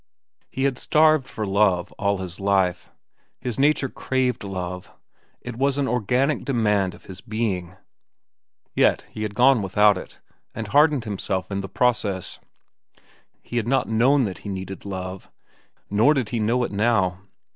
[0.49, 2.89] He had starved for love all his life.
[3.39, 4.89] His nature craved love.
[5.41, 7.75] It was an organic demand of his being.
[8.73, 10.17] Yet he had gone without,
[10.55, 12.39] and hardened himself in the process.
[13.43, 15.29] He had not known that he needed love.
[15.91, 17.19] Nor did he know it now.